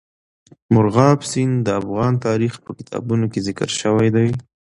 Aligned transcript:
مورغاب 0.73 1.19
سیند 1.31 1.55
د 1.63 1.67
افغان 1.81 2.13
تاریخ 2.27 2.53
په 2.65 2.69
کتابونو 2.77 3.25
کې 3.31 3.39
ذکر 3.47 3.69
شوی 3.81 4.09
دی. 4.15 4.27